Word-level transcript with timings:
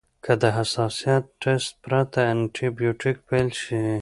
که 0.23 0.33
د 0.41 0.43
حساسیت 0.57 1.23
ټسټ 1.41 1.73
پرته 1.83 2.19
انټي 2.31 2.67
بیوټیک 2.77 3.17
پیل 3.29 3.49
شي. 3.63 3.85